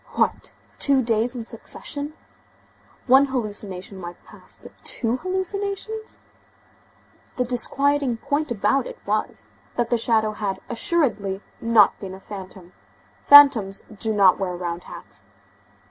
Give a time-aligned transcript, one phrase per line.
[0.13, 0.51] What!
[0.79, 2.13] Two days in succession!
[3.05, 6.17] One hallucination might pass, but two hallucinations?
[7.35, 12.73] The disquieting point about it was, that the shadow had assuredly not been a phantom.
[13.25, 15.25] Phantoms do not wear round hats.